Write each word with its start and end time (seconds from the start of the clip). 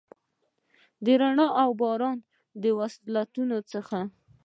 د 1.03 1.05
رڼا 1.21 1.47
اوباران، 1.65 2.17
د 2.61 2.63
وصلتونو 2.79 3.57
څخه، 3.71 3.99